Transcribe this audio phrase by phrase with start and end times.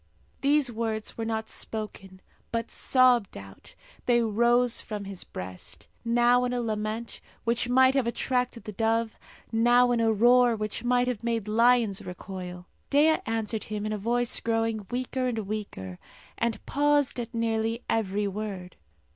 [0.41, 3.75] These words were not spoken, but sobbed out.
[4.07, 9.15] They rose from his breast now in a lament which might have attracted the dove,
[9.51, 12.65] now in a roar which might have made lions recoil.
[12.89, 15.99] Dea answered him in a voice growing weaker and weaker,
[16.35, 18.77] and pausing at nearly every word.